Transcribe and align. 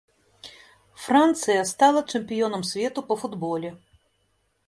Францыя 1.03 1.61
стала 1.73 2.01
чэмпіёнам 2.15 2.63
свету 2.71 2.99
па 3.09 3.15
футболе. 3.25 3.69